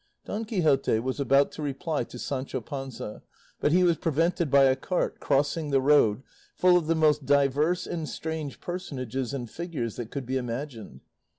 [0.25, 3.21] Don Quixote was about to reply to Sancho Panza,
[3.59, 6.23] but he was prevented by a cart crossing the road
[6.55, 11.01] full of the most diverse and strange personages and figures that could be imagined.